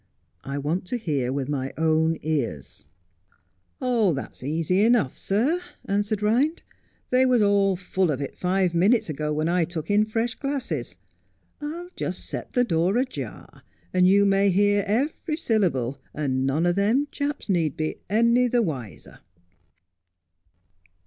[0.43, 2.83] I want to hear with my own ears.''
[3.79, 6.61] That's easy enough, sir,' answered Ehind.'
[7.11, 10.97] They was all full of it five minutes ago, when I took in fresh glasses.
[11.61, 14.83] I'll At the' Sugar Loaves.' 81 just set the door ajar, and you may hear
[14.87, 19.19] every syllable, and none o' them chaps need be any the wiser.'